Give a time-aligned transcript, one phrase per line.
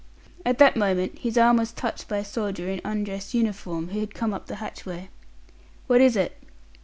[0.43, 4.15] At that moment his arm was touched by a soldier in undress uniform, who had
[4.15, 5.09] come up the hatchway.
[5.85, 6.41] "What is it?"